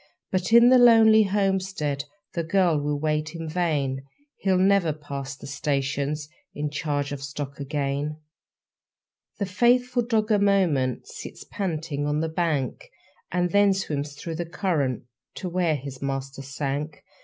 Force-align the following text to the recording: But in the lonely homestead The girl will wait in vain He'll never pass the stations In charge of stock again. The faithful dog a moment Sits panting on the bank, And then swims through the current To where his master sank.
But 0.31 0.51
in 0.51 0.69
the 0.69 0.79
lonely 0.79 1.25
homestead 1.25 2.05
The 2.33 2.43
girl 2.43 2.81
will 2.81 2.99
wait 2.99 3.35
in 3.35 3.47
vain 3.47 4.01
He'll 4.37 4.57
never 4.57 4.93
pass 4.93 5.37
the 5.37 5.45
stations 5.45 6.27
In 6.55 6.71
charge 6.71 7.11
of 7.11 7.21
stock 7.21 7.59
again. 7.59 8.19
The 9.37 9.45
faithful 9.45 10.01
dog 10.01 10.31
a 10.31 10.39
moment 10.39 11.05
Sits 11.05 11.43
panting 11.43 12.07
on 12.07 12.19
the 12.19 12.29
bank, 12.29 12.89
And 13.31 13.51
then 13.51 13.75
swims 13.75 14.15
through 14.15 14.37
the 14.37 14.45
current 14.49 15.03
To 15.35 15.47
where 15.49 15.75
his 15.75 16.01
master 16.01 16.41
sank. 16.41 17.03